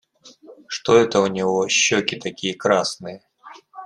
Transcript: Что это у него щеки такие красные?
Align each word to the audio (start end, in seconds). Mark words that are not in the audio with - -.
Что 0.67 0.97
это 0.97 1.21
у 1.21 1.27
него 1.27 1.69
щеки 1.69 2.15
такие 2.19 2.55
красные? 2.55 3.21